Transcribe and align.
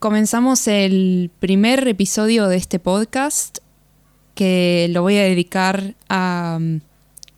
comenzamos 0.00 0.66
el 0.66 1.30
primer 1.40 1.86
episodio 1.86 2.48
de 2.48 2.56
este 2.56 2.78
podcast 2.78 3.58
que 4.34 4.88
lo 4.90 5.02
voy 5.02 5.18
a 5.18 5.24
dedicar 5.24 5.94
a 6.08 6.56
mm, 6.58 6.80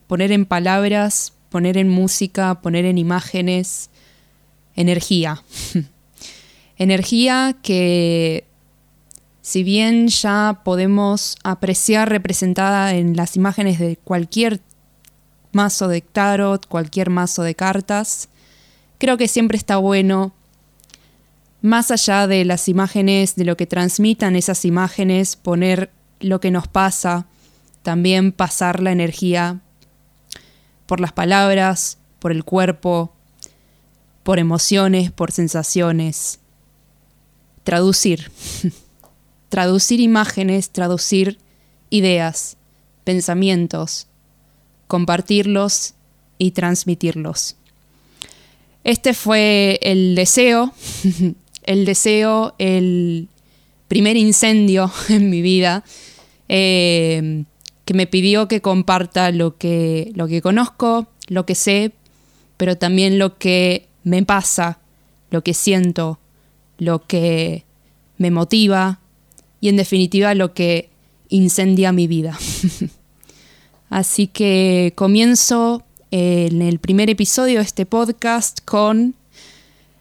poner 0.06 0.30
en 0.30 0.46
palabras, 0.46 1.32
poner 1.50 1.76
en 1.76 1.88
música, 1.88 2.60
poner 2.62 2.84
en 2.84 2.98
imágenes, 2.98 3.90
energía. 4.76 5.42
energía 6.78 7.56
que 7.62 8.44
si 9.40 9.64
bien 9.64 10.06
ya 10.06 10.60
podemos 10.64 11.38
apreciar 11.42 12.10
representada 12.10 12.94
en 12.94 13.16
las 13.16 13.34
imágenes 13.34 13.80
de 13.80 13.96
cualquier 13.96 14.60
mazo 15.50 15.88
de 15.88 16.00
tarot, 16.00 16.64
cualquier 16.68 17.10
mazo 17.10 17.42
de 17.42 17.56
cartas, 17.56 18.28
creo 18.98 19.16
que 19.16 19.26
siempre 19.26 19.58
está 19.58 19.78
bueno, 19.78 20.32
más 21.62 21.90
allá 21.90 22.26
de 22.26 22.44
las 22.44 22.68
imágenes, 22.68 23.36
de 23.36 23.44
lo 23.44 23.56
que 23.56 23.66
transmitan 23.66 24.36
esas 24.36 24.64
imágenes, 24.64 25.36
poner 25.36 25.90
lo 26.20 26.40
que 26.40 26.50
nos 26.50 26.68
pasa, 26.68 27.26
también 27.82 28.32
pasar 28.32 28.82
la 28.82 28.92
energía 28.92 29.60
por 30.86 31.00
las 31.00 31.12
palabras, 31.12 31.98
por 32.18 32.32
el 32.32 32.44
cuerpo, 32.44 33.14
por 34.22 34.38
emociones, 34.38 35.10
por 35.10 35.32
sensaciones. 35.32 36.40
Traducir. 37.64 38.30
traducir 39.48 40.00
imágenes, 40.00 40.70
traducir 40.70 41.38
ideas, 41.90 42.56
pensamientos, 43.04 44.06
compartirlos 44.86 45.94
y 46.38 46.52
transmitirlos. 46.52 47.56
Este 48.82 49.12
fue 49.12 49.78
el 49.82 50.14
deseo, 50.14 50.72
el 51.64 51.84
deseo, 51.84 52.54
el 52.58 53.28
primer 53.88 54.16
incendio 54.16 54.90
en 55.08 55.30
mi 55.30 55.42
vida 55.42 55.84
eh, 56.48 57.44
que 57.84 57.94
me 57.94 58.06
pidió 58.06 58.48
que 58.48 58.60
comparta 58.60 59.30
lo 59.30 59.56
que, 59.56 60.12
lo 60.14 60.28
que 60.28 60.42
conozco, 60.42 61.08
lo 61.28 61.46
que 61.46 61.54
sé, 61.54 61.92
pero 62.56 62.76
también 62.76 63.18
lo 63.18 63.38
que 63.38 63.88
me 64.04 64.22
pasa, 64.22 64.78
lo 65.30 65.42
que 65.42 65.54
siento, 65.54 66.18
lo 66.78 67.06
que 67.06 67.64
me 68.18 68.30
motiva, 68.30 69.00
y 69.60 69.68
en 69.68 69.76
definitiva 69.76 70.34
lo 70.34 70.54
que 70.54 70.90
incendia 71.28 71.92
mi 71.92 72.06
vida. 72.06 72.38
Así 73.90 74.26
que 74.26 74.92
comienzo 74.94 75.84
en 76.10 76.62
el 76.62 76.78
primer 76.78 77.08
episodio 77.10 77.58
de 77.58 77.64
este 77.64 77.86
podcast 77.86 78.58
con 78.64 79.14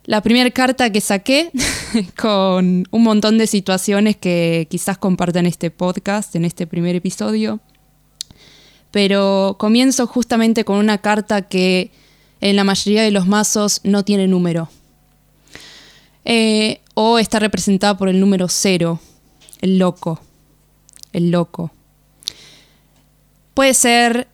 la 0.05 0.21
primera 0.21 0.49
carta 0.51 0.91
que 0.91 1.01
saqué, 1.01 1.51
con 2.17 2.87
un 2.89 3.03
montón 3.03 3.37
de 3.37 3.47
situaciones 3.47 4.17
que 4.17 4.67
quizás 4.69 4.97
compartan 4.97 5.45
este 5.45 5.71
podcast, 5.71 6.35
en 6.35 6.45
este 6.45 6.67
primer 6.67 6.95
episodio. 6.95 7.59
Pero 8.91 9.55
comienzo 9.59 10.07
justamente 10.07 10.65
con 10.65 10.77
una 10.77 10.97
carta 10.97 11.43
que 11.43 11.91
en 12.41 12.55
la 12.55 12.63
mayoría 12.63 13.03
de 13.03 13.11
los 13.11 13.27
mazos 13.27 13.81
no 13.83 14.03
tiene 14.03 14.27
número. 14.27 14.69
Eh, 16.25 16.81
o 16.93 17.19
está 17.19 17.39
representada 17.39 17.97
por 17.97 18.09
el 18.09 18.19
número 18.19 18.47
cero 18.47 18.99
el 19.61 19.77
loco, 19.77 20.19
el 21.13 21.31
loco. 21.31 21.71
Puede 23.53 23.73
ser 23.73 24.27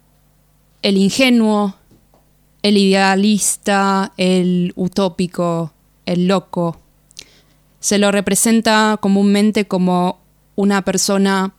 el 0.82 0.98
ingenuo, 0.98 1.76
el 2.68 2.78
idealista, 2.78 4.12
el 4.18 4.74
utópico, 4.76 5.72
el 6.06 6.28
loco. 6.28 6.78
Se 7.80 7.98
lo 7.98 8.12
representa 8.12 8.98
comúnmente 9.00 9.66
como 9.66 10.20
una 10.56 10.84
persona 10.84 11.54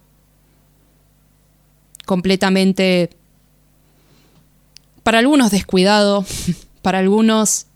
completamente, 2.04 3.10
para 5.02 5.18
algunos 5.18 5.50
descuidado, 5.50 6.26
para 6.82 6.98
algunos 6.98 7.66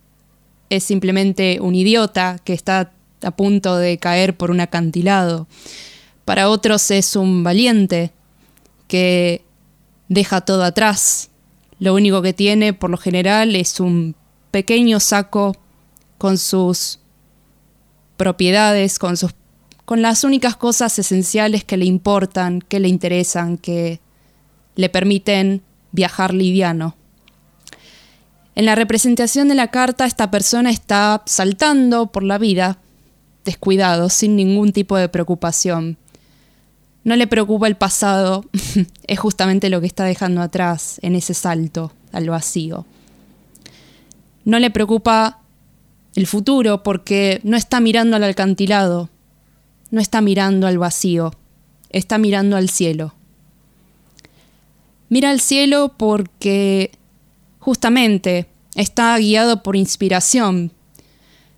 es 0.68 0.84
simplemente 0.84 1.58
un 1.60 1.74
idiota 1.74 2.38
que 2.44 2.52
está 2.52 2.92
a 3.22 3.30
punto 3.30 3.76
de 3.76 3.98
caer 3.98 4.36
por 4.36 4.50
un 4.50 4.60
acantilado. 4.60 5.46
Para 6.24 6.48
otros 6.48 6.90
es 6.90 7.16
un 7.16 7.42
valiente 7.44 8.10
que 8.88 9.42
deja 10.08 10.42
todo 10.42 10.64
atrás. 10.64 11.30
Lo 11.82 11.94
único 11.94 12.22
que 12.22 12.32
tiene 12.32 12.74
por 12.74 12.90
lo 12.90 12.96
general 12.96 13.56
es 13.56 13.80
un 13.80 14.14
pequeño 14.52 15.00
saco 15.00 15.56
con 16.16 16.38
sus 16.38 17.00
propiedades, 18.16 19.00
con, 19.00 19.16
sus, 19.16 19.34
con 19.84 20.00
las 20.00 20.22
únicas 20.22 20.54
cosas 20.54 20.96
esenciales 21.00 21.64
que 21.64 21.76
le 21.76 21.84
importan, 21.84 22.60
que 22.60 22.78
le 22.78 22.86
interesan, 22.86 23.58
que 23.58 23.98
le 24.76 24.90
permiten 24.90 25.60
viajar 25.90 26.34
liviano. 26.34 26.94
En 28.54 28.64
la 28.64 28.76
representación 28.76 29.48
de 29.48 29.56
la 29.56 29.72
carta 29.72 30.06
esta 30.06 30.30
persona 30.30 30.70
está 30.70 31.24
saltando 31.26 32.12
por 32.12 32.22
la 32.22 32.38
vida, 32.38 32.78
descuidado, 33.44 34.08
sin 34.08 34.36
ningún 34.36 34.70
tipo 34.70 34.96
de 34.96 35.08
preocupación. 35.08 35.98
No 37.04 37.16
le 37.16 37.26
preocupa 37.26 37.66
el 37.66 37.76
pasado, 37.76 38.44
es 39.06 39.18
justamente 39.18 39.70
lo 39.70 39.80
que 39.80 39.86
está 39.86 40.04
dejando 40.04 40.40
atrás 40.40 40.98
en 41.02 41.16
ese 41.16 41.34
salto 41.34 41.92
al 42.12 42.30
vacío. 42.30 42.86
No 44.44 44.58
le 44.58 44.70
preocupa 44.70 45.40
el 46.14 46.26
futuro 46.26 46.82
porque 46.82 47.40
no 47.42 47.56
está 47.56 47.80
mirando 47.80 48.16
al 48.16 48.24
alcantilado, 48.24 49.08
no 49.90 50.00
está 50.00 50.20
mirando 50.20 50.66
al 50.66 50.78
vacío, 50.78 51.32
está 51.90 52.18
mirando 52.18 52.56
al 52.56 52.68
cielo. 52.68 53.14
Mira 55.08 55.30
al 55.30 55.40
cielo 55.40 55.94
porque 55.96 56.92
justamente 57.58 58.46
está 58.74 59.16
guiado 59.18 59.62
por 59.62 59.76
inspiración, 59.76 60.72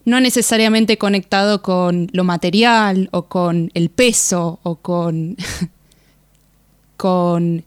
no 0.04 0.20
necesariamente 0.20 0.98
conectado 0.98 1.62
con 1.62 2.08
lo 2.12 2.24
material 2.24 3.08
o 3.12 3.24
con 3.24 3.70
el 3.74 3.88
peso 3.88 4.58
o 4.62 4.76
con, 4.76 5.36
con 6.96 7.64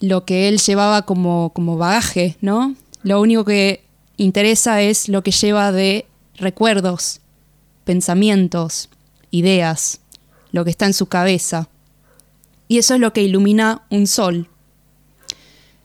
lo 0.00 0.24
que 0.24 0.48
él 0.48 0.58
llevaba 0.58 1.02
como, 1.02 1.52
como 1.54 1.76
bagaje, 1.76 2.36
¿no? 2.40 2.74
Lo 3.02 3.20
único 3.20 3.44
que 3.44 3.84
interesa 4.16 4.82
es 4.82 5.08
lo 5.08 5.22
que 5.22 5.30
lleva 5.30 5.70
de 5.72 6.06
recuerdos, 6.36 7.20
pensamientos, 7.84 8.88
ideas, 9.30 10.00
lo 10.50 10.64
que 10.64 10.70
está 10.70 10.86
en 10.86 10.94
su 10.94 11.06
cabeza. 11.06 11.68
Y 12.68 12.78
eso 12.78 12.94
es 12.94 13.00
lo 13.00 13.12
que 13.12 13.22
ilumina 13.22 13.82
un 13.90 14.06
sol. 14.06 14.48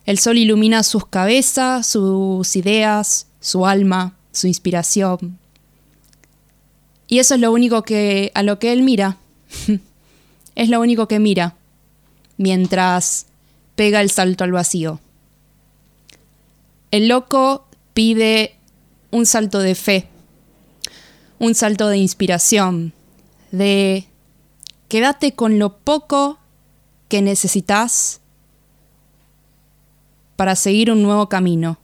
El 0.06 0.20
sol 0.20 0.38
ilumina 0.38 0.84
sus 0.84 1.06
cabezas, 1.06 1.86
sus 1.86 2.56
ideas, 2.56 3.28
su 3.42 3.66
alma, 3.66 4.17
su 4.32 4.48
inspiración. 4.48 5.38
Y 7.08 7.20
eso 7.20 7.36
es 7.36 7.42
lo 7.42 7.52
único 7.52 7.84
que 7.84 8.32
a 8.36 8.44
lo 8.44 8.60
que 8.60 8.74
él 8.74 8.84
mira. 8.84 9.18
es 10.56 10.70
lo 10.70 10.80
único 10.82 11.08
que 11.08 11.20
mira 11.20 11.56
mientras 12.38 13.28
pega 13.76 14.02
el 14.02 14.10
salto 14.10 14.44
al 14.44 14.52
vacío. 14.52 15.00
El 16.92 17.08
loco 17.08 17.68
pide 17.94 18.56
un 19.12 19.26
salto 19.26 19.60
de 19.60 19.76
fe, 19.76 20.08
un 21.40 21.56
salto 21.56 21.88
de 21.88 21.98
inspiración, 21.98 22.94
de 23.52 24.08
quédate 24.88 25.34
con 25.34 25.60
lo 25.60 25.78
poco 25.78 26.40
que 27.10 27.22
necesitas 27.22 28.22
para 30.36 30.56
seguir 30.56 30.92
un 30.92 31.04
nuevo 31.04 31.30
camino. 31.30 31.78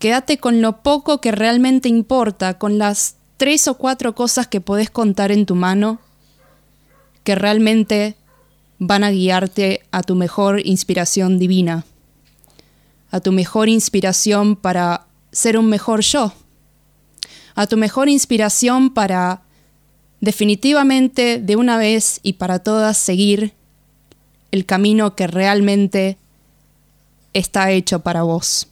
Quédate 0.00 0.38
con 0.38 0.62
lo 0.62 0.80
poco 0.80 1.20
que 1.20 1.30
realmente 1.30 1.90
importa, 1.90 2.56
con 2.56 2.78
las 2.78 3.16
tres 3.36 3.68
o 3.68 3.74
cuatro 3.74 4.14
cosas 4.14 4.46
que 4.46 4.62
podés 4.62 4.88
contar 4.88 5.30
en 5.30 5.44
tu 5.44 5.54
mano 5.54 6.00
que 7.22 7.34
realmente 7.34 8.16
van 8.78 9.04
a 9.04 9.10
guiarte 9.10 9.82
a 9.90 10.02
tu 10.02 10.14
mejor 10.14 10.66
inspiración 10.66 11.38
divina, 11.38 11.84
a 13.10 13.20
tu 13.20 13.30
mejor 13.30 13.68
inspiración 13.68 14.56
para 14.56 15.04
ser 15.32 15.58
un 15.58 15.66
mejor 15.66 16.00
yo, 16.00 16.32
a 17.54 17.66
tu 17.66 17.76
mejor 17.76 18.08
inspiración 18.08 18.94
para 18.94 19.42
definitivamente 20.22 21.40
de 21.40 21.56
una 21.56 21.76
vez 21.76 22.20
y 22.22 22.34
para 22.34 22.60
todas 22.60 22.96
seguir 22.96 23.52
el 24.50 24.64
camino 24.64 25.14
que 25.14 25.26
realmente 25.26 26.16
está 27.34 27.70
hecho 27.70 28.00
para 28.00 28.22
vos 28.22 28.66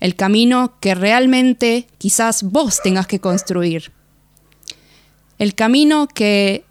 el 0.00 0.14
camino 0.14 0.74
que 0.80 0.94
realmente 0.94 1.86
quizás 1.98 2.42
vos 2.42 2.80
tengas 2.82 3.06
que 3.06 3.20
construir. 3.20 3.92
El 5.38 5.54
camino 5.54 6.08
que 6.08 6.64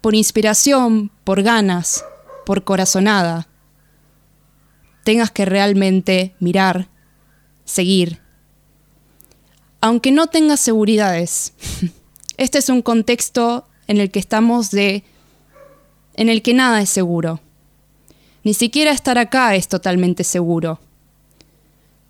por 0.00 0.14
inspiración, 0.14 1.10
por 1.24 1.42
ganas, 1.42 2.04
por 2.46 2.64
corazonada, 2.64 3.48
tengas 5.04 5.30
que 5.30 5.44
realmente 5.44 6.34
mirar, 6.40 6.88
seguir. 7.64 8.20
aunque 9.80 10.10
no 10.10 10.26
tengas 10.26 10.60
seguridades, 10.60 11.52
este 12.36 12.58
es 12.58 12.68
un 12.68 12.82
contexto 12.82 13.64
en 13.86 13.98
el 13.98 14.10
que 14.10 14.18
estamos 14.18 14.70
de 14.70 15.04
en 16.14 16.28
el 16.28 16.42
que 16.42 16.52
nada 16.52 16.82
es 16.82 16.90
seguro. 16.90 17.40
Ni 18.42 18.54
siquiera 18.54 18.90
estar 18.90 19.18
acá 19.18 19.54
es 19.54 19.68
totalmente 19.68 20.24
seguro. 20.24 20.80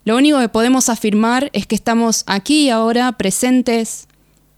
Lo 0.08 0.16
único 0.16 0.38
que 0.38 0.48
podemos 0.48 0.88
afirmar 0.88 1.50
es 1.52 1.66
que 1.66 1.74
estamos 1.74 2.24
aquí 2.26 2.70
ahora, 2.70 3.12
presentes, 3.12 4.08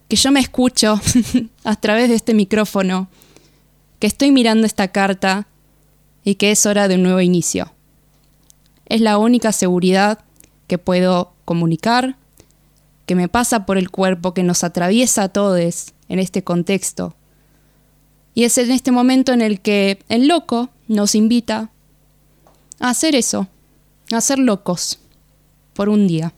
que 0.06 0.14
yo 0.14 0.30
me 0.30 0.38
escucho 0.38 1.00
a 1.64 1.74
través 1.74 2.08
de 2.08 2.14
este 2.14 2.34
micrófono, 2.34 3.08
que 3.98 4.06
estoy 4.06 4.30
mirando 4.30 4.64
esta 4.64 4.86
carta 4.92 5.48
y 6.22 6.36
que 6.36 6.52
es 6.52 6.66
hora 6.66 6.86
de 6.86 6.94
un 6.94 7.02
nuevo 7.02 7.20
inicio. 7.20 7.72
Es 8.86 9.00
la 9.00 9.18
única 9.18 9.50
seguridad 9.50 10.20
que 10.68 10.78
puedo 10.78 11.32
comunicar, 11.44 12.14
que 13.04 13.16
me 13.16 13.26
pasa 13.26 13.66
por 13.66 13.76
el 13.76 13.90
cuerpo, 13.90 14.34
que 14.34 14.44
nos 14.44 14.62
atraviesa 14.62 15.24
a 15.24 15.28
todos 15.30 15.94
en 16.08 16.20
este 16.20 16.44
contexto. 16.44 17.16
Y 18.34 18.44
es 18.44 18.56
en 18.56 18.70
este 18.70 18.92
momento 18.92 19.32
en 19.32 19.42
el 19.42 19.60
que 19.60 19.98
el 20.08 20.28
loco 20.28 20.70
nos 20.86 21.16
invita 21.16 21.72
a 22.78 22.90
hacer 22.90 23.16
eso, 23.16 23.48
a 24.12 24.20
ser 24.20 24.38
locos 24.38 24.99
por 25.72 25.88
un 25.88 26.06
día. 26.06 26.32